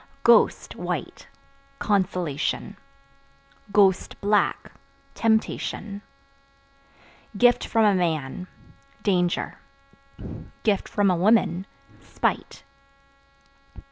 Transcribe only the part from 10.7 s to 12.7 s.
(from a woman) spite.